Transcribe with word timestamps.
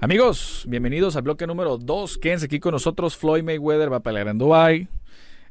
Amigos, 0.00 0.64
bienvenidos 0.68 1.16
al 1.16 1.22
bloque 1.22 1.46
número 1.46 1.78
2. 1.78 2.18
Quédense 2.18 2.46
aquí 2.46 2.58
con 2.58 2.72
nosotros. 2.72 3.16
Floyd 3.16 3.42
Mayweather 3.42 3.92
va 3.92 3.98
a 3.98 4.02
pelear 4.02 4.28
en 4.28 4.38
Dubai. 4.38 4.88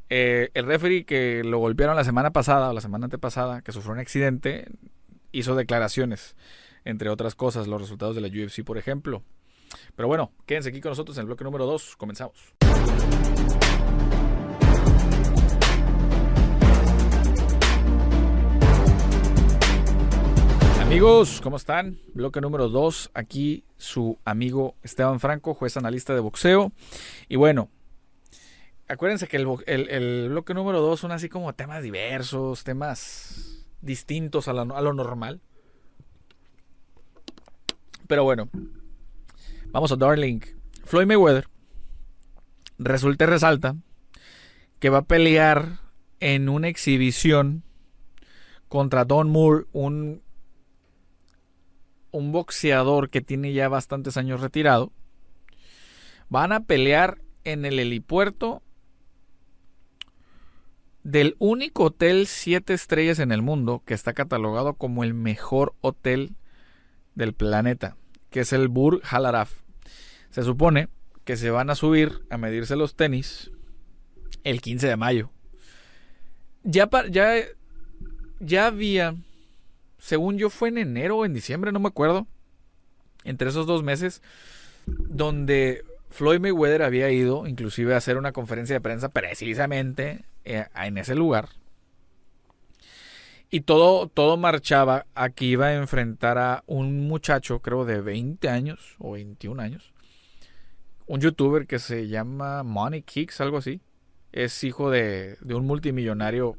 Eh, 0.10 0.50
el 0.54 0.66
referee 0.66 1.06
que 1.06 1.44
lo 1.44 1.60
golpearon 1.60 1.96
la 1.96 2.04
semana 2.04 2.32
pasada 2.32 2.70
o 2.70 2.74
la 2.74 2.82
semana 2.82 3.06
antepasada, 3.06 3.62
que 3.62 3.72
sufrió 3.72 3.94
un 3.94 4.00
accidente, 4.00 4.68
hizo 5.32 5.56
declaraciones, 5.56 6.36
entre 6.84 7.10
otras 7.10 7.36
cosas, 7.36 7.68
los 7.68 7.80
resultados 7.80 8.16
de 8.16 8.22
la 8.22 8.28
UFC, 8.28 8.64
por 8.66 8.78
ejemplo. 8.78 9.24
Pero 9.96 10.08
bueno, 10.08 10.32
quédense 10.46 10.70
aquí 10.70 10.82
con 10.82 10.92
nosotros 10.92 11.18
en 11.18 11.22
el 11.22 11.28
bloque 11.28 11.46
número 11.46 11.66
2. 11.66 11.96
Comenzamos. 11.96 12.54
Amigos, 20.92 21.40
¿cómo 21.40 21.56
están? 21.56 22.02
Bloque 22.14 22.42
número 22.42 22.68
2, 22.68 23.12
aquí 23.14 23.64
su 23.78 24.20
amigo 24.26 24.76
Esteban 24.84 25.22
Franco, 25.22 25.54
juez 25.54 25.78
analista 25.78 26.14
de 26.14 26.20
boxeo. 26.20 26.74
Y 27.30 27.38
bueno, 27.38 27.70
acuérdense 28.90 29.30
que 29.30 29.38
el, 29.38 30.28
bloque 30.28 30.54
número 30.54 30.82
2 30.82 31.00
son 31.00 31.14
así 31.14 31.30
como 31.30 31.54
temas 31.54 31.82
diversos, 31.82 32.66
temas 32.66 33.66
distintos 33.80 34.50
a, 34.50 34.54
lo 34.54 34.94
normal. 34.94 35.40
Pero 38.08 38.26
bueno, 38.26 38.50
vamos 39.68 39.94
a 39.94 39.96
Darling. 39.96 40.42
Floyd 40.84 41.08
Mayweather 41.08 41.48
resulta 42.80 43.24
y 43.24 43.28
resalta 43.28 43.78
que 44.80 44.90
va 44.90 44.98
a 44.98 45.06
pelear 45.06 45.80
en 46.20 46.50
una 46.50 46.68
exhibición 46.68 47.64
contra 48.68 49.06
Don 49.06 49.30
Moore, 49.30 49.68
un 49.72 50.22
un 52.12 52.32
boxeador 52.32 53.10
que 53.10 53.22
tiene 53.22 53.54
ya 53.54 53.70
bastantes 53.70 54.18
años 54.18 54.42
retirado. 54.42 54.92
Van 56.30 56.52
a 56.52 56.64
pelear 56.64 57.20
en 57.44 57.66
el 57.66 57.80
helipuerto 57.80 58.62
del 61.04 61.36
único 61.40 61.86
hotel 61.86 62.28
7 62.28 62.74
estrellas 62.74 63.20
en 63.20 63.32
el 63.32 63.42
mundo 63.42 63.82
que 63.86 63.94
está 63.94 64.14
catalogado 64.14 64.76
como 64.76 65.04
el 65.04 65.14
mejor 65.14 65.74
hotel 65.82 66.36
del 67.16 67.34
planeta, 67.34 67.98
que 68.30 68.42
es 68.42 68.54
el 68.54 68.68
Burj 68.68 69.02
Al. 69.14 69.48
Se 70.30 70.44
supone 70.44 70.90
que 71.26 71.38
se 71.38 71.50
van 71.50 71.70
a 71.70 71.76
subir 71.76 72.22
a 72.30 72.38
medirse 72.38 72.76
los 72.76 72.96
tenis 72.96 73.52
el 74.44 74.62
15 74.62 74.88
de 74.88 74.98
mayo. 74.98 75.32
Ya, 76.64 76.90
ya, 77.10 77.34
ya 78.40 78.68
había 78.68 79.16
según 80.02 80.40
yo 80.40 80.50
fue 80.50 80.70
en 80.70 80.80
enero 80.80 81.18
o 81.18 81.26
en 81.26 81.34
diciembre, 81.34 81.72
no 81.72 81.80
me 81.80 81.88
acuerdo, 81.88 82.26
entre 83.24 83.50
esos 83.50 83.68
dos 83.68 83.84
meses, 83.84 84.24
donde 84.88 85.86
Floyd 86.10 86.40
Mayweather 86.40 86.82
había 86.82 87.12
ido 87.12 87.46
inclusive 87.46 87.94
a 87.94 87.98
hacer 87.98 88.18
una 88.18 88.32
conferencia 88.32 88.76
de 88.76 88.82
prensa 88.82 89.10
precisamente 89.10 90.26
eh, 90.44 90.66
en 90.76 90.98
ese 90.98 91.14
lugar. 91.14 91.50
Y 93.52 93.62
todo, 93.62 94.08
todo 94.08 94.38
marchaba 94.38 95.06
a 95.14 95.30
que 95.30 95.46
iba 95.46 95.68
a 95.68 95.76
enfrentar 95.76 96.40
a 96.40 96.64
un 96.66 97.08
muchacho, 97.08 97.60
creo 97.60 97.86
de 97.86 98.02
20 98.02 98.50
años 98.50 98.96
o 98.98 99.12
21 99.12 99.62
años. 99.62 99.94
Un 101.06 101.22
youtuber 101.22 101.68
que 101.68 101.78
se 101.78 102.08
llama 102.08 102.64
Money 102.64 103.04
Kicks, 103.04 103.40
algo 103.40 103.58
así. 103.58 103.82
Es 104.32 104.64
hijo 104.64 104.90
de, 104.90 105.38
de 105.42 105.54
un 105.54 105.68
multimillonario 105.68 106.58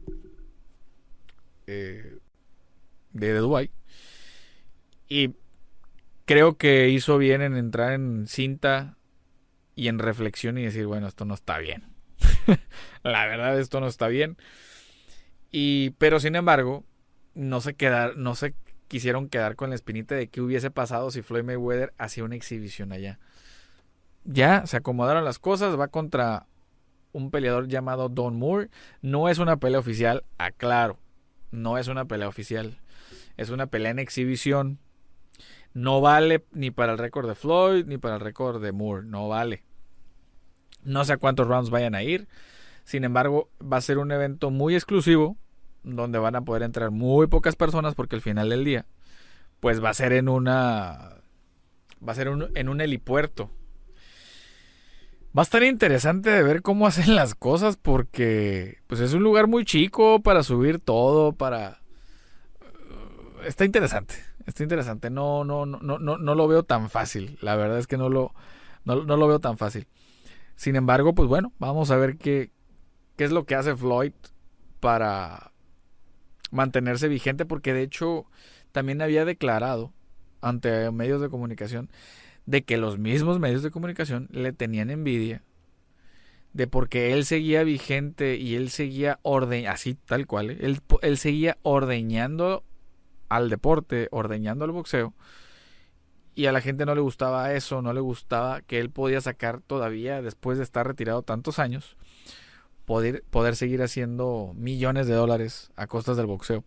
eh, 1.67 2.19
de, 3.13 3.35
Dubai. 3.35 3.71
Y 5.09 5.35
creo 6.25 6.57
que 6.57 6.89
hizo 6.89 7.19
bien 7.19 7.43
en 7.43 7.57
entrar 7.57 7.93
en 7.93 8.27
cinta 8.27 8.97
y 9.75 9.89
en 9.89 9.99
reflexión 9.99 10.59
y 10.59 10.65
decir, 10.65 10.87
bueno, 10.87 11.07
esto 11.07 11.25
no 11.25 11.35
está 11.35 11.59
bien. 11.59 11.85
la 13.03 13.27
verdad, 13.27 13.59
esto 13.59 13.81
no 13.81 13.87
está 13.87 14.09
bien. 14.09 14.37
Y, 15.51 15.91
pero 15.91 16.21
sin 16.21 16.37
embargo, 16.37 16.85
no 17.35 17.61
se 17.61 17.75
quedar, 17.75 18.17
no 18.17 18.35
se 18.35 18.55
quisieron 18.89 19.29
quedar 19.29 19.57
con 19.57 19.71
la 19.71 19.75
espinita 19.75 20.15
de 20.15 20.29
qué 20.29 20.41
hubiese 20.41 20.71
pasado 20.71 21.11
si 21.11 21.23
Floyd 21.23 21.45
Mayweather 21.45 21.95
hacía 21.99 22.25
una 22.25 22.37
exhibición 22.37 22.93
allá. 22.93 23.19
Ya 24.25 24.67
se 24.67 24.77
acomodaron 24.77 25.25
las 25.25 25.39
cosas, 25.39 25.79
va 25.79 25.89
contra 25.89 26.47
un 27.13 27.31
peleador 27.31 27.69
llamado 27.69 28.09
Don 28.09 28.37
Moore. 28.37 28.69
No 29.01 29.29
es 29.29 29.39
una 29.39 29.57
pelea 29.57 29.81
oficial, 29.81 30.25
aclaro. 30.39 30.99
No 31.51 31.79
es 31.79 31.89
una 31.89 32.07
pelea 32.07 32.29
oficial. 32.29 32.82
Es 33.37 33.51
una 33.51 33.67
pelea 33.67 33.91
en 33.91 33.99
exhibición. 33.99 34.79
No 35.75 36.01
vale 36.01 36.45
ni 36.53 36.71
para 36.71 36.93
el 36.93 36.99
récord 36.99 37.29
de 37.29 37.35
Floyd 37.35 37.87
ni 37.87 37.99
para 37.99 38.17
el 38.17 38.21
récord 38.21 38.63
de 38.63 38.73
Moore. 38.73 39.07
No 39.07 39.29
vale. 39.29 39.65
No 40.85 41.05
sé 41.05 41.15
a 41.15 41.17
cuántos 41.17 41.47
rounds 41.47 41.71
vayan 41.71 41.95
a 41.95 42.03
ir. 42.03 42.29
Sin 42.85 43.05
embargo, 43.05 43.49
va 43.61 43.77
a 43.77 43.83
ser 43.83 43.99
un 43.99 44.11
evento 44.11 44.51
muy 44.51 44.75
exclusivo 44.75 45.37
donde 45.83 46.19
van 46.19 46.37
a 46.37 46.43
poder 46.43 46.63
entrar 46.63 46.91
muy 46.91 47.27
pocas 47.27 47.57
personas 47.57 47.95
porque 47.95 48.17
al 48.17 48.23
final 48.23 48.51
del 48.51 48.65
día 48.65 48.87
pues 49.63 49.83
va 49.83 49.91
a 49.91 49.95
ser 49.95 50.13
en 50.13 50.29
una 50.29 51.23
va 52.07 52.13
a 52.13 52.15
ser 52.17 52.29
en 52.55 52.69
un 52.69 52.81
helipuerto. 52.81 53.49
Va 55.37 55.43
a 55.43 55.45
estar 55.45 55.63
interesante 55.63 56.31
de 56.31 56.43
ver 56.43 56.63
cómo 56.63 56.87
hacen 56.89 57.15
las 57.15 57.37
cosas 57.37 57.77
porque 57.77 58.79
pues 58.89 59.01
es 59.01 59.15
un 59.15 59.23
lugar 59.23 59.47
muy 59.47 59.65
chico 59.65 60.21
para 60.21 60.43
subir 60.43 60.81
todo, 60.81 61.33
para 61.33 61.82
está 63.47 63.65
interesante. 63.65 64.15
Está 64.47 64.63
interesante. 64.63 65.11
No, 65.11 65.45
no, 65.45 65.67
no, 65.67 65.81
no, 65.81 65.99
no 65.99 66.35
lo 66.35 66.49
veo 66.49 66.63
tan 66.63 66.91
fácil. 66.91 67.39
La 67.41 67.57
verdad 67.57 67.79
es 67.79 67.87
que 67.87 67.97
no 67.97 68.09
lo, 68.09 68.35
no, 68.85 68.97
lo 68.97 69.29
veo 69.29 69.39
tan 69.39 69.59
fácil. 69.59 69.87
Sin 70.57 70.77
embargo, 70.77 71.15
pues 71.15 71.29
bueno, 71.29 71.53
vamos 71.59 71.91
a 71.91 71.97
ver 71.97 72.17
qué, 72.17 72.51
qué 73.17 73.25
es 73.25 73.33
lo 73.33 73.45
que 73.45 73.55
hace 73.55 73.77
Floyd 73.77 74.13
para 74.81 75.53
mantenerse 76.51 77.09
vigente, 77.09 77.45
porque 77.45 77.73
de 77.73 77.83
hecho 77.83 78.27
también 78.73 79.01
había 79.03 79.25
declarado 79.25 79.93
ante 80.41 80.91
medios 80.91 81.21
de 81.21 81.31
comunicación 81.31 81.91
de 82.47 82.63
que 82.63 82.77
los 82.77 82.99
mismos 82.99 83.39
medios 83.39 83.63
de 83.63 83.71
comunicación 83.71 84.29
le 84.33 84.53
tenían 84.53 84.91
envidia 84.91 85.43
de 86.53 86.67
porque 86.67 87.13
él 87.13 87.25
seguía 87.25 87.65
vigente 87.65 88.37
y 88.37 88.57
él 88.57 88.71
seguía 88.71 89.19
orden 89.23 89.67
así 89.67 89.95
tal 89.95 90.27
cual, 90.27 90.51
¿eh? 90.51 90.59
él, 90.61 90.81
él 91.01 91.19
seguía 91.19 91.57
ordeñando 91.63 92.65
al 93.37 93.51
deporte, 93.51 94.09
ordeñando 94.11 94.65
al 94.65 94.73
boxeo. 94.73 95.15
Y 96.35 96.47
a 96.47 96.53
la 96.53 96.61
gente 96.61 96.87
no 96.87 96.95
le 96.95 97.01
gustaba 97.01 97.53
eso, 97.53 97.83
no 97.83 97.93
le 97.93 98.01
gustaba 98.01 98.63
que 98.63 98.81
él 98.81 98.91
podía 98.91 99.21
sacar 99.21 99.61
todavía, 99.61 100.23
después 100.23 100.59
de 100.59 100.65
estar 100.65 100.87
retirado 100.87 101.23
tantos 101.23 101.59
años, 101.59 101.97
poder, 102.87 103.23
poder 103.31 103.55
seguir 103.55 103.83
haciendo 103.83 104.53
millones 104.57 105.07
de 105.07 105.15
dólares 105.15 105.73
a 105.77 105.87
costas 105.87 106.17
del 106.17 106.27
boxeo. 106.27 106.65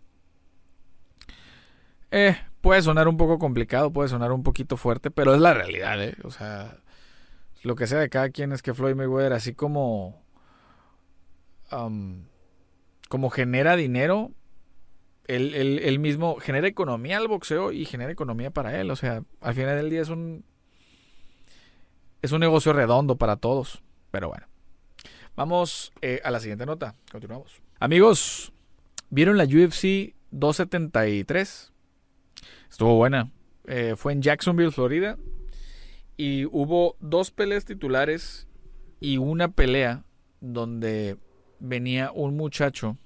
Eh, 2.11 2.37
puede 2.61 2.81
sonar 2.81 3.07
un 3.07 3.17
poco 3.17 3.39
complicado, 3.39 3.91
puede 3.91 4.09
sonar 4.09 4.31
un 4.31 4.43
poquito 4.43 4.77
fuerte, 4.77 5.11
pero 5.11 5.33
es 5.33 5.41
la 5.41 5.53
realidad, 5.53 6.01
¿eh? 6.01 6.15
O 6.23 6.31
sea, 6.31 6.77
lo 7.63 7.75
que 7.75 7.87
sea 7.87 7.99
de 7.99 8.09
cada 8.09 8.29
quien 8.29 8.51
es 8.51 8.61
que 8.61 8.73
Floyd 8.73 8.95
Mayweather, 8.95 9.33
así 9.33 9.53
como, 9.53 10.23
como 13.09 13.29
genera 13.31 13.75
dinero, 13.75 14.31
él, 15.27 15.99
mismo 15.99 16.37
genera 16.39 16.67
economía 16.67 17.17
al 17.17 17.27
boxeo 17.27 17.71
y 17.71 17.85
genera 17.85 18.11
economía 18.11 18.51
para 18.51 18.79
él. 18.79 18.91
O 18.91 18.95
sea, 18.95 19.23
al 19.41 19.53
final 19.53 19.77
del 19.77 19.89
día 19.89 20.01
es 20.01 20.09
un. 20.09 20.45
Es 22.21 22.31
un 22.31 22.39
negocio 22.39 22.73
redondo 22.73 23.17
para 23.17 23.37
todos. 23.37 23.83
Pero 24.11 24.29
bueno. 24.29 24.47
Vamos 25.35 25.91
eh, 26.01 26.21
a 26.23 26.31
la 26.31 26.39
siguiente 26.39 26.65
nota. 26.65 26.95
Continuamos. 27.11 27.61
Amigos, 27.79 28.53
¿vieron 29.09 29.37
la 29.37 29.43
UFC 29.43 30.15
273? 30.31 31.73
Estuvo 32.69 32.95
buena. 32.95 33.31
Eh, 33.67 33.95
fue 33.97 34.13
en 34.13 34.21
Jacksonville, 34.21 34.71
Florida. 34.71 35.17
Y 36.17 36.45
hubo 36.45 36.95
dos 37.01 37.31
peleas 37.31 37.65
titulares 37.65 38.47
y 39.01 39.17
una 39.17 39.49
pelea 39.49 40.05
donde 40.39 41.17
venía 41.59 42.11
un 42.11 42.37
muchacho 42.37 42.97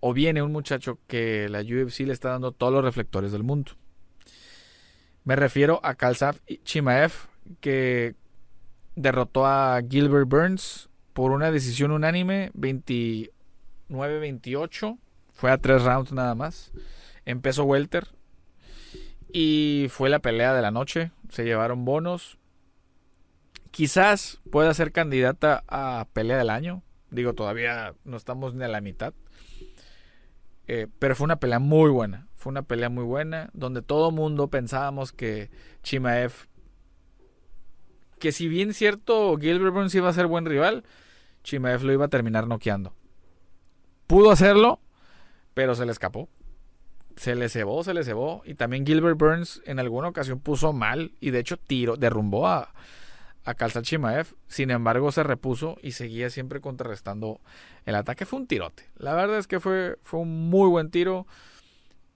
o 0.00 0.12
viene 0.12 0.42
un 0.42 0.52
muchacho 0.52 0.98
que 1.06 1.48
la 1.48 1.60
UFC 1.60 2.00
le 2.00 2.12
está 2.12 2.30
dando 2.30 2.52
todos 2.52 2.72
los 2.72 2.84
reflectores 2.84 3.32
del 3.32 3.42
mundo. 3.42 3.72
Me 5.24 5.36
refiero 5.36 5.80
a 5.82 5.94
Kalsaf 5.94 6.40
Chimaev, 6.64 7.12
que 7.60 8.14
derrotó 8.96 9.46
a 9.46 9.80
Gilbert 9.88 10.28
Burns 10.28 10.88
por 11.12 11.32
una 11.32 11.50
decisión 11.50 11.90
unánime 11.90 12.50
29-28. 12.54 14.98
Fue 15.32 15.50
a 15.50 15.58
tres 15.58 15.82
rounds 15.82 16.12
nada 16.12 16.34
más. 16.34 16.72
Empezó 17.24 17.64
Welter. 17.64 18.08
Y 19.32 19.88
fue 19.90 20.08
la 20.08 20.20
pelea 20.20 20.54
de 20.54 20.62
la 20.62 20.70
noche. 20.70 21.10
Se 21.28 21.44
llevaron 21.44 21.84
bonos. 21.84 22.38
Quizás 23.70 24.40
pueda 24.50 24.72
ser 24.74 24.92
candidata 24.92 25.62
a 25.68 26.06
pelea 26.12 26.38
del 26.38 26.50
año. 26.50 26.82
Digo, 27.10 27.34
todavía 27.34 27.94
no 28.04 28.16
estamos 28.16 28.54
ni 28.54 28.64
a 28.64 28.68
la 28.68 28.80
mitad. 28.80 29.12
Eh, 30.68 30.86
pero 30.98 31.16
fue 31.16 31.24
una 31.24 31.40
pelea 31.40 31.58
muy 31.58 31.90
buena. 31.90 32.28
Fue 32.36 32.50
una 32.50 32.62
pelea 32.62 32.90
muy 32.90 33.04
buena 33.04 33.50
donde 33.54 33.82
todo 33.82 34.10
mundo 34.10 34.48
pensábamos 34.48 35.12
que 35.12 35.50
Chimaev 35.82 36.32
que 38.18 38.32
si 38.32 38.48
bien 38.48 38.74
cierto 38.74 39.36
Gilbert 39.38 39.72
Burns 39.72 39.94
iba 39.94 40.08
a 40.08 40.12
ser 40.12 40.26
buen 40.26 40.44
rival, 40.44 40.84
Chimaev 41.44 41.82
lo 41.84 41.92
iba 41.92 42.06
a 42.06 42.08
terminar 42.08 42.46
noqueando. 42.46 42.92
Pudo 44.06 44.30
hacerlo, 44.30 44.80
pero 45.54 45.74
se 45.74 45.86
le 45.86 45.92
escapó. 45.92 46.28
Se 47.16 47.34
le 47.34 47.48
cebó, 47.48 47.82
se 47.82 47.94
le 47.94 48.04
cebó. 48.04 48.42
Y 48.44 48.54
también 48.54 48.86
Gilbert 48.86 49.18
Burns 49.18 49.62
en 49.64 49.78
alguna 49.78 50.08
ocasión 50.08 50.40
puso 50.40 50.72
mal 50.72 51.12
y 51.20 51.30
de 51.30 51.40
hecho 51.40 51.56
tiró, 51.56 51.96
derrumbó 51.96 52.46
a, 52.46 52.72
a 53.48 53.54
Kalsat 53.54 53.84
Chimaev. 53.84 54.34
Sin 54.46 54.70
embargo, 54.70 55.10
se 55.12 55.22
repuso 55.22 55.76
y 55.82 55.92
seguía 55.92 56.30
siempre 56.30 56.60
contrarrestando 56.60 57.40
el 57.86 57.94
ataque. 57.94 58.26
Fue 58.26 58.38
un 58.38 58.46
tirote. 58.46 58.84
La 58.96 59.14
verdad 59.14 59.38
es 59.38 59.46
que 59.46 59.60
fue, 59.60 59.98
fue 60.02 60.20
un 60.20 60.50
muy 60.50 60.68
buen 60.68 60.90
tiro. 60.90 61.26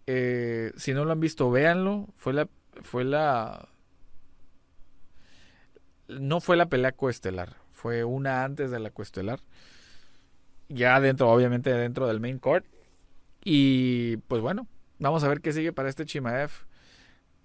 Eh, 0.07 0.73
si 0.77 0.93
no 0.95 1.05
lo 1.05 1.13
han 1.13 1.21
visto, 1.21 1.51
véanlo. 1.51 2.09
Fue 2.17 2.33
la, 2.33 2.49
fue 2.83 3.05
la 3.05 3.69
no 6.09 6.41
fue 6.41 6.57
la 6.57 6.67
pelea 6.67 6.93
coestelar, 6.93 7.57
fue 7.71 8.05
una 8.05 8.45
antes 8.45 8.71
de 8.71 8.79
la 8.79 8.91
coestelar. 8.91 9.41
Ya 10.69 11.01
dentro, 11.01 11.31
obviamente, 11.31 11.73
dentro 11.73 12.07
del 12.07 12.21
main 12.21 12.39
court. 12.39 12.65
Y 13.45 14.19
pues 14.29 14.41
bueno, 14.41 14.67
vamos 14.99 15.25
a 15.25 15.29
ver 15.29 15.41
qué 15.41 15.53
sigue 15.53 15.73
para 15.73 15.89
este 15.89 16.07
Chimaev. 16.07 16.51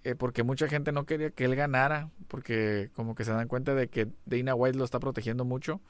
Eh, 0.04 0.14
porque 0.14 0.42
mucha 0.42 0.68
gente 0.68 0.92
no 0.92 1.06
quería 1.06 1.30
que 1.30 1.44
él 1.44 1.56
ganara. 1.56 2.10
Porque 2.28 2.90
como 2.94 3.14
que 3.14 3.24
se 3.24 3.32
dan 3.32 3.48
cuenta 3.48 3.74
de 3.74 3.88
que 3.88 4.08
Dana 4.26 4.54
White 4.54 4.78
lo 4.78 4.84
está 4.84 5.00
protegiendo 5.00 5.44
mucho. 5.44 5.80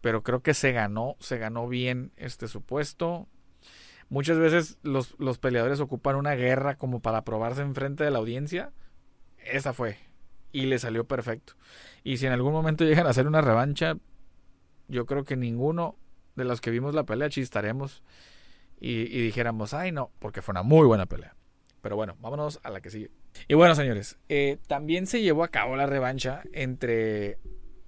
Pero 0.00 0.22
creo 0.22 0.42
que 0.42 0.54
se 0.54 0.72
ganó, 0.72 1.16
se 1.20 1.38
ganó 1.38 1.68
bien 1.68 2.12
este 2.16 2.48
supuesto. 2.48 3.28
Muchas 4.08 4.38
veces 4.38 4.78
los, 4.82 5.14
los 5.18 5.38
peleadores 5.38 5.80
ocupan 5.80 6.16
una 6.16 6.34
guerra 6.34 6.76
como 6.76 7.00
para 7.00 7.24
probarse 7.24 7.62
enfrente 7.62 8.04
de 8.04 8.10
la 8.10 8.18
audiencia. 8.18 8.72
Esa 9.38 9.72
fue 9.72 9.96
y 10.54 10.66
le 10.66 10.78
salió 10.78 11.04
perfecto. 11.04 11.54
Y 12.04 12.16
si 12.16 12.26
en 12.26 12.32
algún 12.32 12.52
momento 12.52 12.84
llegan 12.84 13.06
a 13.06 13.10
hacer 13.10 13.26
una 13.26 13.40
revancha, 13.40 13.96
yo 14.86 15.04
creo 15.04 15.24
que 15.24 15.36
ninguno 15.36 15.98
de 16.36 16.44
los 16.44 16.60
que 16.60 16.70
vimos 16.70 16.94
la 16.94 17.04
pelea 17.04 17.28
chistaremos 17.28 18.04
y, 18.80 19.04
dijéramos, 19.04 19.74
ay 19.74 19.90
no, 19.90 20.12
porque 20.20 20.42
fue 20.42 20.52
una 20.52 20.62
muy 20.62 20.86
buena 20.86 21.06
pelea. 21.06 21.34
Pero 21.84 21.96
bueno, 21.96 22.16
vámonos 22.18 22.60
a 22.62 22.70
la 22.70 22.80
que 22.80 22.88
sigue. 22.88 23.10
Y 23.46 23.52
bueno, 23.52 23.74
señores, 23.74 24.16
eh, 24.30 24.56
también 24.68 25.06
se 25.06 25.20
llevó 25.20 25.44
a 25.44 25.48
cabo 25.48 25.76
la 25.76 25.84
revancha 25.84 26.42
entre 26.54 27.36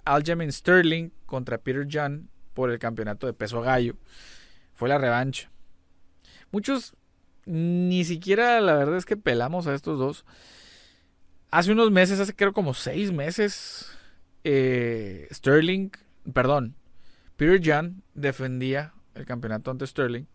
Aljamain 0.05 0.51
Sterling 0.51 1.09
contra 1.25 1.57
Peter 1.57 1.87
John 1.91 2.29
por 2.53 2.69
el 2.69 2.77
campeonato 2.77 3.25
de 3.25 3.33
peso 3.33 3.59
gallo. 3.61 3.95
Fue 4.75 4.87
la 4.87 4.99
revancha. 4.99 5.49
Muchos 6.51 6.95
ni 7.47 8.05
siquiera 8.05 8.61
la 8.61 8.75
verdad 8.75 8.97
es 8.97 9.05
que 9.05 9.17
pelamos 9.17 9.65
a 9.65 9.73
estos 9.73 9.97
dos. 9.97 10.25
Hace 11.49 11.71
unos 11.71 11.89
meses, 11.89 12.19
hace 12.19 12.35
creo 12.35 12.53
como 12.53 12.75
seis 12.75 13.11
meses, 13.11 13.97
eh, 14.43 15.27
Sterling, 15.31 15.89
perdón, 16.33 16.75
Peter 17.35 17.59
Jan 17.63 18.03
defendía 18.13 18.93
el 19.15 19.25
campeonato 19.25 19.71
ante 19.71 19.87
Sterling 19.87 20.25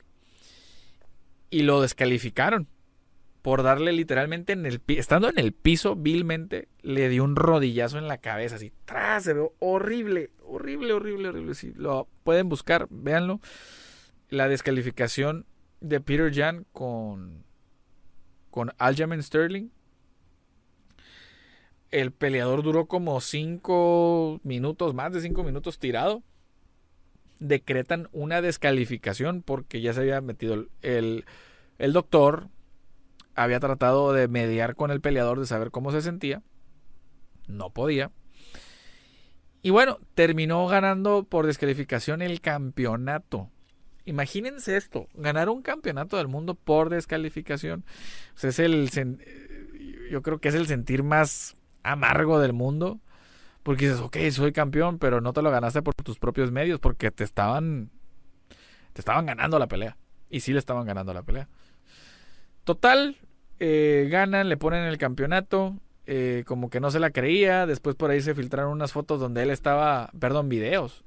y 1.48 1.62
lo 1.62 1.80
descalificaron 1.80 2.66
por 3.42 3.62
darle 3.62 3.92
literalmente 3.92 4.52
en 4.52 4.66
el 4.66 4.80
estando 4.86 5.28
en 5.28 5.38
el 5.38 5.52
piso 5.52 5.96
vilmente 5.96 6.68
le 6.82 7.08
dio 7.08 7.24
un 7.24 7.36
rodillazo 7.36 7.98
en 7.98 8.08
la 8.08 8.18
cabeza 8.18 8.56
así 8.56 8.72
tras 8.84 9.24
se 9.24 9.34
ve 9.34 9.50
horrible 9.58 10.30
horrible 10.44 10.92
horrible 10.92 11.28
horrible 11.28 11.54
si 11.54 11.74
lo 11.74 12.08
pueden 12.24 12.48
buscar 12.48 12.86
véanlo 12.90 13.40
la 14.28 14.48
descalificación 14.48 15.44
de 15.80 16.00
Peter 16.00 16.32
Jan 16.32 16.66
con 16.72 17.44
con 18.50 18.72
Aljamain 18.78 19.22
Sterling 19.22 19.70
el 21.92 22.10
peleador 22.10 22.62
duró 22.62 22.86
como 22.86 23.20
5 23.20 24.40
minutos, 24.42 24.94
más 24.94 25.12
de 25.12 25.20
5 25.20 25.44
minutos 25.44 25.78
tirado. 25.78 26.22
Decretan 27.38 28.08
una 28.12 28.40
descalificación 28.40 29.42
porque 29.42 29.82
ya 29.82 29.92
se 29.92 30.00
había 30.00 30.20
metido 30.22 30.66
el, 30.80 31.24
el 31.78 31.92
doctor. 31.92 32.48
Había 33.34 33.60
tratado 33.60 34.12
de 34.12 34.28
mediar 34.28 34.74
con 34.74 34.90
el 34.90 35.00
peleador, 35.00 35.40
de 35.40 35.46
saber 35.46 35.70
cómo 35.70 35.92
se 35.92 36.02
sentía. 36.02 36.42
No 37.46 37.70
podía. 37.70 38.10
Y 39.62 39.70
bueno, 39.70 39.98
terminó 40.14 40.66
ganando 40.66 41.24
por 41.24 41.46
descalificación 41.46 42.20
el 42.20 42.40
campeonato. 42.40 43.50
Imagínense 44.04 44.76
esto, 44.76 45.06
ganar 45.14 45.48
un 45.48 45.62
campeonato 45.62 46.16
del 46.16 46.26
mundo 46.26 46.56
por 46.56 46.90
descalificación. 46.90 47.84
es 48.42 48.58
el, 48.58 48.90
yo 50.10 50.22
creo 50.22 50.40
que 50.40 50.48
es 50.48 50.56
el 50.56 50.66
sentir 50.66 51.04
más 51.04 51.54
amargo 51.84 52.40
del 52.40 52.52
mundo. 52.52 53.00
Porque 53.62 53.86
dices, 53.86 54.00
ok, 54.00 54.16
soy 54.32 54.52
campeón, 54.52 54.98
pero 54.98 55.20
no 55.20 55.32
te 55.32 55.40
lo 55.40 55.52
ganaste 55.52 55.82
por 55.82 55.94
tus 55.94 56.18
propios 56.18 56.50
medios, 56.50 56.80
porque 56.80 57.12
te 57.12 57.22
estaban. 57.22 57.90
Te 58.92 59.00
estaban 59.00 59.24
ganando 59.24 59.58
la 59.60 59.68
pelea. 59.68 59.96
Y 60.28 60.40
sí 60.40 60.52
le 60.52 60.58
estaban 60.58 60.84
ganando 60.84 61.14
la 61.14 61.22
pelea. 61.22 61.48
Total, 62.64 63.18
eh, 63.64 64.08
ganan, 64.10 64.48
le 64.48 64.56
ponen 64.56 64.84
el 64.84 64.98
campeonato. 64.98 65.78
Eh, 66.04 66.42
como 66.46 66.68
que 66.68 66.80
no 66.80 66.90
se 66.90 66.98
la 66.98 67.10
creía. 67.10 67.64
Después 67.66 67.94
por 67.94 68.10
ahí 68.10 68.20
se 68.20 68.34
filtraron 68.34 68.72
unas 68.72 68.92
fotos 68.92 69.20
donde 69.20 69.42
él 69.42 69.50
estaba. 69.50 70.10
Perdón, 70.18 70.48
videos. 70.48 71.04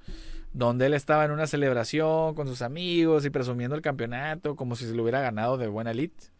Donde 0.53 0.85
él 0.85 0.93
estaba 0.93 1.25
en 1.25 1.31
una 1.31 1.47
celebración 1.47 2.33
con 2.33 2.47
sus 2.47 2.61
amigos 2.61 3.25
y 3.25 3.29
presumiendo 3.29 3.75
el 3.75 3.81
campeonato, 3.81 4.55
como 4.55 4.77
si 4.77 4.85
se 4.85 4.95
lo 4.95 5.03
hubiera 5.03 5.19
ganado 5.19 5.57
de 5.57 5.67
buena 5.67 5.91
elite 5.91 6.31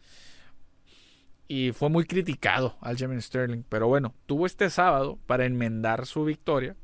y 1.48 1.72
fue 1.72 1.90
muy 1.90 2.04
criticado 2.04 2.76
Aljamain 2.80 3.22
Sterling. 3.22 3.62
Pero 3.68 3.88
bueno, 3.88 4.14
tuvo 4.26 4.46
este 4.46 4.70
sábado 4.70 5.18
para 5.26 5.44
enmendar 5.44 6.06
su 6.06 6.24
victoria 6.24 6.76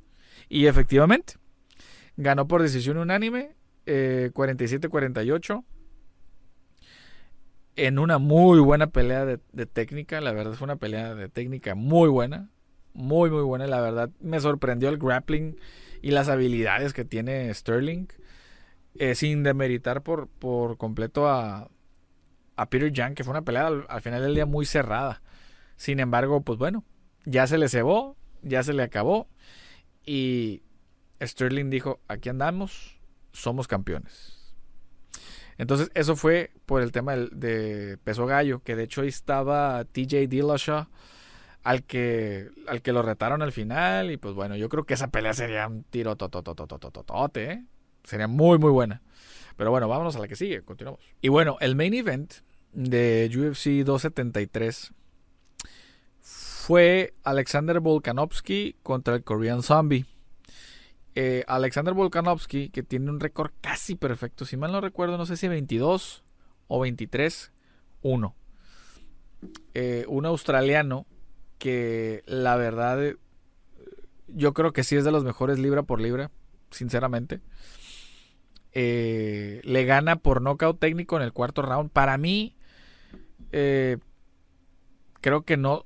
y 0.48 0.66
efectivamente 0.66 1.34
ganó 2.16 2.46
por 2.46 2.62
decisión 2.62 2.98
unánime 2.98 3.54
47-48 3.86 5.58
eh, 5.58 5.64
en 7.76 7.98
una 7.98 8.18
muy 8.18 8.60
buena 8.60 8.88
pelea 8.88 9.24
de, 9.24 9.38
técnica. 9.66 10.20
La 10.20 10.32
verdad 10.32 10.54
fue 10.54 10.66
una 10.66 10.76
pelea 10.76 11.14
de 11.14 11.28
técnica 11.28 11.74
muy 11.74 12.08
buena. 12.08 12.50
Muy, 12.94 13.30
muy 13.30 13.42
buena. 13.42 13.66
La 13.66 13.80
verdad 13.80 14.10
me 14.20 14.40
sorprendió 14.40 14.88
el 14.88 14.98
grappling 14.98 15.56
y 16.02 16.10
las 16.10 16.28
habilidades 16.28 16.92
que 16.92 17.04
tiene 17.04 17.52
Sterling. 17.52 18.06
Eh, 18.94 19.14
sin 19.14 19.42
demeritar 19.42 20.02
por, 20.02 20.28
por 20.28 20.76
completo 20.76 21.28
a, 21.28 21.70
a 22.56 22.68
Peter 22.68 22.92
Young, 22.92 23.14
que 23.14 23.24
fue 23.24 23.32
una 23.32 23.42
pelea 23.42 23.66
al, 23.66 24.02
final 24.02 24.22
del 24.22 24.34
día 24.34 24.46
muy 24.46 24.66
cerrada. 24.66 25.22
Sin 25.76 26.00
embargo, 26.00 26.42
pues 26.42 26.58
bueno, 26.58 26.84
ya 27.24 27.46
se 27.46 27.58
le 27.58 27.68
cebó, 27.68 28.16
ya 28.42 28.62
se 28.62 28.72
le 28.72 28.82
acabó. 28.82 29.28
Y 30.04 30.62
Sterling 31.20 31.70
dijo, 31.70 32.00
aquí 32.08 32.28
andamos, 32.28 33.00
somos 33.32 33.66
campeones. 33.66 34.41
Entonces, 35.62 35.92
eso 35.94 36.16
fue 36.16 36.50
por 36.66 36.82
el 36.82 36.90
tema 36.90 37.14
de, 37.14 37.96
peso 38.02 38.26
gallo, 38.26 38.64
que 38.64 38.74
de 38.74 38.82
hecho 38.82 39.02
ahí 39.02 39.08
estaba 39.08 39.84
TJ 39.84 40.26
Dillashaw, 40.26 40.88
al 41.62 41.84
que, 41.84 42.50
al 42.66 42.82
que 42.82 42.92
lo 42.92 43.02
retaron 43.02 43.42
al 43.42 43.52
final. 43.52 44.10
Y 44.10 44.16
pues 44.16 44.34
bueno, 44.34 44.56
yo 44.56 44.68
creo 44.68 44.82
que 44.82 44.94
esa 44.94 45.12
pelea 45.12 45.34
sería 45.34 45.68
un 45.68 45.84
tiro 45.84 46.16
tototototototote, 46.16 47.52
¿eh? 47.52 47.64
Sería 48.02 48.26
muy, 48.26 48.58
muy 48.58 48.72
buena. 48.72 49.02
Pero 49.56 49.70
bueno, 49.70 49.86
vámonos 49.86 50.16
a 50.16 50.18
la 50.18 50.26
que 50.26 50.34
sigue, 50.34 50.62
continuamos. 50.62 51.00
Y 51.20 51.28
bueno, 51.28 51.58
el 51.60 51.76
main 51.76 51.94
event 51.94 52.34
de 52.72 53.30
UFC 53.32 53.84
273 53.84 54.92
fue 56.20 57.14
Alexander 57.22 57.78
Volkanovski 57.78 58.74
contra 58.82 59.14
el 59.14 59.22
Korean 59.22 59.62
Zombie. 59.62 60.06
Eh, 61.14 61.44
Alexander 61.46 61.92
Volkanovski, 61.92 62.70
que 62.70 62.82
tiene 62.82 63.10
un 63.10 63.20
récord 63.20 63.52
casi 63.60 63.96
perfecto, 63.96 64.46
si 64.46 64.56
mal 64.56 64.72
no 64.72 64.80
recuerdo, 64.80 65.18
no 65.18 65.26
sé 65.26 65.36
si 65.36 65.46
22 65.46 66.24
o 66.68 66.80
23, 66.80 67.52
1. 68.00 68.34
Eh, 69.74 70.04
un 70.08 70.24
australiano 70.24 71.06
que 71.58 72.22
la 72.26 72.56
verdad 72.56 73.04
eh, 73.04 73.16
yo 74.28 74.54
creo 74.54 74.72
que 74.72 74.84
sí 74.84 74.96
es 74.96 75.04
de 75.04 75.12
los 75.12 75.24
mejores 75.24 75.58
libra 75.58 75.82
por 75.82 76.00
libra, 76.00 76.30
sinceramente. 76.70 77.40
le 78.72 79.84
gana 79.84 80.16
por 80.16 80.40
nocaut 80.40 80.78
técnico 80.78 81.16
en 81.16 81.22
el 81.22 81.34
cuarto 81.34 81.60
round. 81.60 81.90
Para 81.90 82.16
mí, 82.16 82.56
creo 83.50 85.42
que 85.44 85.58
no. 85.58 85.84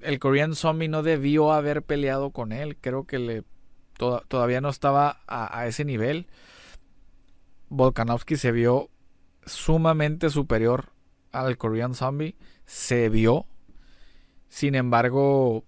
El 0.00 0.18
Korean 0.18 0.54
Zombie 0.54 0.88
no 0.88 1.02
debió 1.02 1.52
haber 1.52 1.82
peleado 1.82 2.30
con 2.30 2.52
él. 2.52 2.76
Creo 2.80 3.04
que 3.04 3.18
le 3.18 3.44
todavía 3.96 4.60
no 4.60 4.68
estaba 4.68 5.20
a, 5.26 5.66
ese 5.66 5.84
nivel. 5.84 6.26
Volkanovski 7.68 8.36
se 8.36 8.52
vio 8.52 8.90
sumamente 9.46 10.30
superior 10.30 10.90
al 11.30 11.56
Korean 11.56 11.94
Zombie. 11.94 12.36
Se 12.66 13.08
vio. 13.08 13.46
Sin 14.48 14.74
embargo, 14.74 15.64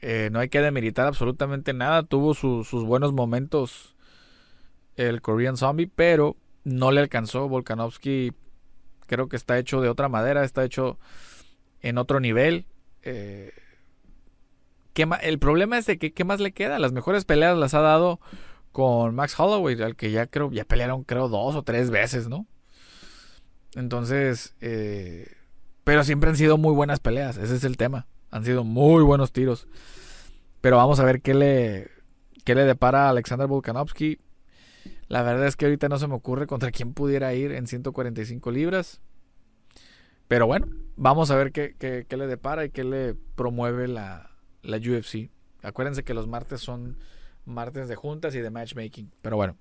eh, 0.00 0.28
no 0.30 0.40
hay 0.40 0.48
que 0.48 0.60
demeritar 0.60 1.06
absolutamente 1.06 1.72
nada. 1.72 2.02
Tuvo 2.02 2.34
sus 2.34 2.84
buenos 2.84 3.12
momentos 3.12 3.96
el 4.96 5.20
Korean 5.22 5.56
Zombie, 5.56 5.90
pero 5.92 6.36
no 6.64 6.92
le 6.92 7.00
alcanzó. 7.00 7.48
Volkanovski 7.48 8.32
Creo 9.06 9.28
que 9.28 9.36
está 9.36 9.58
hecho 9.58 9.80
de 9.80 9.88
otra 9.88 10.08
madera, 10.08 10.44
está 10.44 10.64
hecho 10.64 10.98
en 11.80 11.98
otro 11.98 12.20
nivel. 12.20 12.66
Eh, 13.02 13.52
¿qué 14.96 15.06
el 15.20 15.38
problema 15.38 15.76
es 15.76 15.84
de 15.84 15.98
que 15.98 16.14
qué 16.14 16.24
más 16.24 16.40
le 16.40 16.52
queda. 16.52 16.78
Las 16.78 16.92
mejores 16.92 17.26
peleas 17.26 17.56
las 17.56 17.74
ha 17.74 17.80
dado 17.80 18.18
con 18.72 19.14
Max 19.14 19.38
Holloway, 19.38 19.80
al 19.82 19.94
que 19.94 20.10
ya 20.10 20.26
creo, 20.26 20.50
ya 20.50 20.64
pelearon 20.64 21.04
creo 21.04 21.28
dos 21.28 21.54
o 21.54 21.62
tres 21.62 21.90
veces, 21.90 22.28
¿no? 22.28 22.46
Entonces, 23.74 24.54
eh, 24.62 25.30
pero 25.84 26.02
siempre 26.02 26.30
han 26.30 26.36
sido 26.36 26.56
muy 26.56 26.72
buenas 26.72 26.98
peleas, 27.00 27.36
ese 27.36 27.56
es 27.56 27.64
el 27.64 27.76
tema. 27.76 28.06
Han 28.30 28.44
sido 28.44 28.64
muy 28.64 29.02
buenos 29.02 29.32
tiros. 29.32 29.68
Pero 30.62 30.78
vamos 30.78 30.98
a 30.98 31.04
ver 31.04 31.20
qué 31.20 31.34
le, 31.34 31.90
qué 32.44 32.54
le 32.54 32.64
depara 32.64 33.06
a 33.06 33.10
Alexander 33.10 33.46
Volkanovski. 33.46 34.18
La 35.08 35.22
verdad 35.22 35.46
es 35.46 35.56
que 35.56 35.66
ahorita 35.66 35.90
no 35.90 35.98
se 35.98 36.08
me 36.08 36.14
ocurre 36.14 36.46
contra 36.46 36.70
quién 36.70 36.94
pudiera 36.94 37.34
ir 37.34 37.52
en 37.52 37.66
145 37.66 38.50
libras. 38.50 39.02
Pero 40.26 40.46
bueno, 40.46 40.68
vamos 40.96 41.30
a 41.30 41.36
ver 41.36 41.52
qué, 41.52 41.76
qué, 41.78 42.16
le 42.16 42.26
depara 42.26 42.64
y 42.64 42.70
qué 42.70 42.82
le 42.82 43.14
promueve 43.36 43.88
la, 43.88 44.35
la 44.66 44.76
UFC. 44.76 45.30
Acuérdense 45.62 46.04
que 46.04 46.14
los 46.14 46.26
martes 46.26 46.60
son 46.60 46.98
martes 47.44 47.88
de 47.88 47.96
juntas 47.96 48.34
y 48.34 48.40
de 48.40 48.50
matchmaking. 48.50 49.12
Pero 49.22 49.36
bueno. 49.36 49.56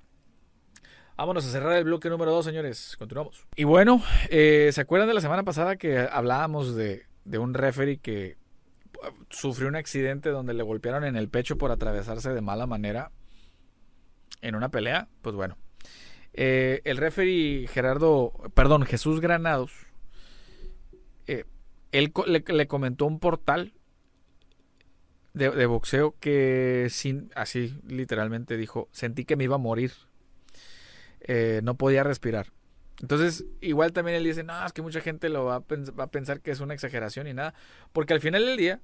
Vámonos 1.17 1.45
a 1.45 1.49
cerrar 1.49 1.77
el 1.77 1.85
bloque 1.85 2.09
número 2.09 2.31
2, 2.31 2.43
señores. 2.43 2.95
Continuamos. 2.97 3.47
Y 3.55 3.63
bueno, 3.63 4.03
eh, 4.29 4.69
¿se 4.73 4.81
acuerdan 4.81 5.07
de 5.07 5.13
la 5.13 5.21
semana 5.21 5.43
pasada 5.43 5.77
que 5.77 5.99
hablábamos 5.99 6.75
de, 6.75 7.05
de 7.23 7.37
un 7.37 7.53
referee 7.53 7.99
que 7.99 8.37
uh, 9.01 9.23
sufrió 9.29 9.69
un 9.69 9.77
accidente 9.77 10.29
donde 10.29 10.53
le 10.53 10.63
golpearon 10.63 11.05
en 11.05 11.15
el 11.15 11.29
pecho 11.29 11.57
por 11.57 11.71
atravesarse 11.71 12.33
de 12.33 12.41
mala 12.41 12.67
manera 12.67 13.11
en 14.41 14.55
una 14.55 14.69
pelea? 14.69 15.07
Pues 15.21 15.35
bueno. 15.35 15.57
Eh, 16.33 16.81
el 16.83 16.97
referee 16.97 17.67
Gerardo, 17.67 18.33
perdón, 18.53 18.83
Jesús 18.83 19.21
Granados, 19.21 19.71
eh, 21.27 21.45
él 21.93 22.11
le, 22.27 22.67
comentó 22.67 23.05
un 23.05 23.19
portal 23.19 23.73
de, 25.35 25.65
boxeo 25.65 26.15
que 26.19 26.87
sin, 26.89 27.29
así 27.35 27.77
literalmente 27.85 28.55
dijo, 28.55 28.87
sentí 28.91 29.25
que 29.25 29.35
me 29.35 29.43
iba 29.43 29.55
a 29.55 29.59
morir. 29.59 29.91
Eh, 31.21 31.59
no 31.63 31.75
podía 31.75 32.03
respirar. 32.03 32.53
Entonces, 33.01 33.43
igual 33.59 33.91
también 33.91 34.15
él 34.15 34.23
dice, 34.23 34.43
no, 34.43 34.65
es 34.65 34.71
que 34.71 34.81
mucha 34.81 35.01
gente 35.01 35.27
lo 35.27 35.43
va 35.43 35.55
a, 35.55 35.63
va 35.99 36.05
a 36.05 36.11
pensar 36.11 36.39
que 36.39 36.51
es 36.51 36.61
una 36.61 36.73
exageración 36.73 37.27
y 37.27 37.33
nada. 37.33 37.53
Porque 37.91 38.13
al 38.13 38.21
final 38.21 38.45
del 38.45 38.57
día, 38.57 38.79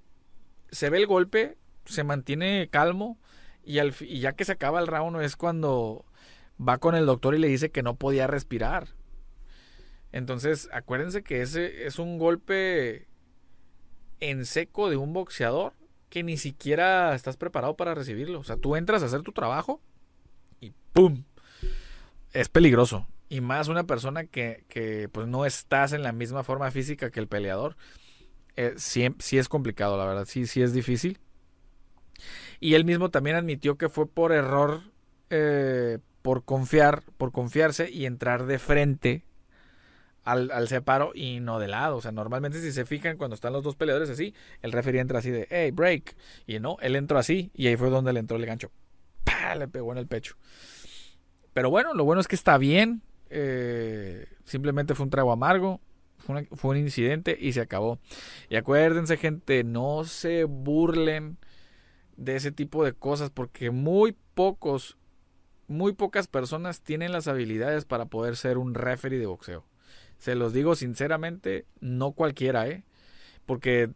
se 0.71 0.89
ve 0.89 0.97
el 0.97 1.07
golpe, 1.07 1.57
se 1.85 2.03
mantiene 2.03 2.67
calmo 2.69 3.17
y, 3.63 3.79
al, 3.79 3.93
y 4.01 4.19
ya 4.19 4.33
que 4.33 4.43
se 4.43 4.51
acaba 4.51 4.81
el 4.81 4.87
round 4.87 5.21
es 5.21 5.37
cuando 5.37 6.05
va 6.59 6.79
con 6.79 6.95
el 6.95 7.05
doctor 7.05 7.33
y 7.33 7.39
le 7.39 7.47
dice 7.47 7.71
que 7.71 7.83
no 7.83 7.95
podía 7.95 8.27
respirar. 8.27 8.89
Entonces, 10.11 10.67
acuérdense 10.73 11.23
que 11.23 11.41
ese 11.41 11.85
es 11.85 11.97
un 11.97 12.17
golpe 12.17 13.07
en 14.19 14.45
seco 14.45 14.89
de 14.89 14.97
un 14.97 15.13
boxeador 15.13 15.73
que 16.11 16.23
ni 16.23 16.37
siquiera 16.37 17.15
estás 17.15 17.37
preparado 17.37 17.75
para 17.75 17.95
recibirlo. 17.95 18.41
O 18.41 18.43
sea, 18.43 18.57
tú 18.57 18.75
entras 18.75 19.01
a 19.01 19.05
hacer 19.05 19.21
tu 19.21 19.31
trabajo 19.31 19.81
y 20.59 20.73
¡pum! 20.93 21.23
Es 22.33 22.49
peligroso. 22.49 23.07
Y 23.29 23.39
más 23.39 23.69
una 23.69 23.85
persona 23.85 24.25
que, 24.25 24.65
que 24.67 25.07
pues 25.09 25.27
no 25.27 25.45
estás 25.45 25.93
en 25.93 26.03
la 26.03 26.11
misma 26.11 26.43
forma 26.43 26.69
física 26.69 27.09
que 27.11 27.21
el 27.21 27.27
peleador. 27.27 27.77
Eh, 28.57 28.73
sí, 28.75 29.07
es 29.37 29.47
complicado, 29.47 29.97
la 29.97 30.05
verdad. 30.05 30.25
Sí, 30.25 30.47
sí 30.47 30.61
es 30.61 30.73
difícil. 30.73 31.17
Y 32.59 32.73
él 32.73 32.83
mismo 32.83 33.09
también 33.09 33.37
admitió 33.37 33.77
que 33.77 33.87
fue 33.87 34.05
por 34.05 34.33
error, 34.33 34.81
eh, 35.29 35.99
por 36.21 36.43
confiar, 36.43 37.03
por 37.17 37.31
confiarse 37.31 37.89
y 37.89 38.05
entrar 38.05 38.45
de 38.45 38.59
frente 38.59 39.23
al, 40.23 40.51
al, 40.51 40.67
separo 40.67 41.11
y 41.13 41.39
no 41.39 41.59
de 41.59 41.67
lado. 41.67 41.97
O 41.97 42.01
sea, 42.01 42.11
normalmente 42.11 42.61
si 42.61 42.71
se 42.71 42.85
fijan 42.85 43.17
cuando 43.17 43.35
están 43.35 43.53
los 43.53 43.63
dos 43.63 43.75
peleadores 43.75 44.09
así, 44.09 44.33
el 44.61 44.71
referee 44.71 45.01
entra 45.01 45.19
así 45.19 45.31
de, 45.31 45.47
hey, 45.49 45.71
break. 45.71 46.15
Y 46.47 46.59
no, 46.59 46.77
él 46.81 46.95
entró 46.95 47.17
así 47.17 47.51
y 47.53 47.67
ahí 47.67 47.75
fue 47.75 47.89
donde 47.89 48.13
le 48.13 48.19
entró 48.19 48.37
el 48.37 48.45
gancho. 48.45 48.71
¡Pah! 49.23 49.55
Le 49.55 49.67
pegó 49.67 49.91
en 49.91 49.97
el 49.97 50.07
pecho. 50.07 50.35
Pero 51.53 51.69
bueno, 51.69 51.93
lo 51.93 52.05
bueno 52.05 52.21
es 52.21 52.27
que 52.27 52.35
está 52.35 52.57
bien. 52.57 53.01
Eh, 53.29 54.27
simplemente 54.45 54.95
fue 54.95 55.05
un 55.05 55.09
trago 55.09 55.31
amargo. 55.31 55.81
Fue, 56.17 56.47
fue 56.51 56.71
un 56.71 56.77
incidente 56.77 57.35
y 57.39 57.53
se 57.53 57.61
acabó. 57.61 57.99
Y 58.49 58.55
acuérdense, 58.55 59.17
gente, 59.17 59.63
no 59.63 60.03
se 60.03 60.43
burlen 60.43 61.37
de 62.15 62.35
ese 62.35 62.51
tipo 62.51 62.83
de 62.83 62.93
cosas 62.93 63.31
porque 63.31 63.71
muy 63.71 64.15
pocos, 64.35 64.97
muy 65.67 65.93
pocas 65.93 66.27
personas 66.27 66.81
tienen 66.81 67.11
las 67.11 67.27
habilidades 67.27 67.85
para 67.85 68.05
poder 68.05 68.35
ser 68.35 68.59
un 68.59 68.75
referee 68.75 69.17
de 69.17 69.25
boxeo. 69.25 69.65
Se 70.21 70.35
los 70.35 70.53
digo 70.53 70.75
sinceramente, 70.75 71.65
no 71.79 72.11
cualquiera, 72.11 72.67
¿eh? 72.67 72.83
Porque 73.47 73.89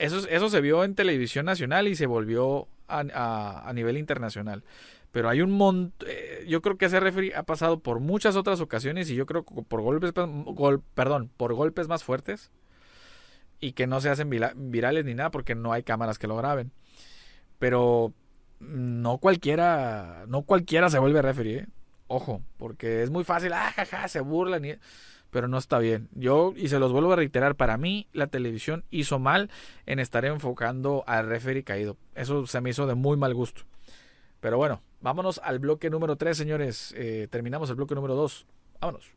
eso, 0.00 0.26
eso 0.28 0.48
se 0.48 0.60
vio 0.60 0.82
en 0.82 0.96
televisión 0.96 1.46
nacional 1.46 1.86
y 1.86 1.94
se 1.94 2.06
volvió 2.06 2.66
a, 2.88 3.68
a, 3.68 3.72
nivel 3.72 3.96
internacional. 3.96 4.64
Pero 5.12 5.28
hay 5.28 5.42
un 5.42 5.52
montón. 5.52 6.08
Eh, 6.10 6.44
yo 6.48 6.60
creo 6.62 6.76
que 6.76 6.86
ese 6.86 6.98
referee 6.98 7.32
ha 7.36 7.44
pasado 7.44 7.78
por 7.78 8.00
muchas 8.00 8.34
otras 8.34 8.60
ocasiones 8.60 9.08
y 9.08 9.14
yo 9.14 9.24
creo 9.24 9.44
que 9.44 9.62
por 9.62 9.82
golpes, 9.82 10.12
gol, 10.14 10.82
perdón, 10.94 11.30
por 11.36 11.54
golpes 11.54 11.86
más 11.86 12.02
fuertes 12.02 12.50
y 13.60 13.70
que 13.70 13.86
no 13.86 14.00
se 14.00 14.10
hacen 14.10 14.28
virales 14.28 15.04
ni 15.04 15.14
nada 15.14 15.30
porque 15.30 15.54
no 15.54 15.72
hay 15.72 15.84
cámaras 15.84 16.18
que 16.18 16.26
lo 16.26 16.34
graben. 16.34 16.72
Pero 17.60 18.12
no 18.58 19.18
cualquiera, 19.18 20.24
no 20.26 20.42
cualquiera 20.42 20.90
se 20.90 20.98
vuelve 20.98 21.22
referee. 21.22 21.58
¿eh? 21.58 21.66
Ojo, 22.08 22.42
porque 22.58 23.04
es 23.04 23.10
muy 23.10 23.22
fácil, 23.22 23.52
ah, 23.52 23.72
jaja, 23.76 24.08
se 24.08 24.18
burlan 24.18 24.64
y 24.64 24.74
pero 25.36 25.48
no 25.48 25.58
está 25.58 25.78
bien. 25.78 26.08
Yo, 26.14 26.54
y 26.56 26.68
se 26.68 26.78
los 26.78 26.92
vuelvo 26.92 27.12
a 27.12 27.16
reiterar, 27.16 27.56
para 27.56 27.76
mí 27.76 28.06
la 28.14 28.28
televisión 28.28 28.86
hizo 28.90 29.18
mal 29.18 29.50
en 29.84 29.98
estar 29.98 30.24
enfocando 30.24 31.04
al 31.06 31.26
referee 31.26 31.62
caído. 31.62 31.98
Eso 32.14 32.46
se 32.46 32.62
me 32.62 32.70
hizo 32.70 32.86
de 32.86 32.94
muy 32.94 33.18
mal 33.18 33.34
gusto. 33.34 33.60
Pero 34.40 34.56
bueno, 34.56 34.80
vámonos 35.02 35.38
al 35.44 35.58
bloque 35.58 35.90
número 35.90 36.16
3, 36.16 36.38
señores. 36.38 36.94
Eh, 36.96 37.28
terminamos 37.30 37.68
el 37.68 37.76
bloque 37.76 37.94
número 37.94 38.14
2. 38.14 38.46
Vámonos. 38.80 39.10